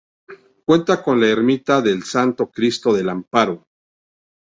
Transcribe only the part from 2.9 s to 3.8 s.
del Amparo.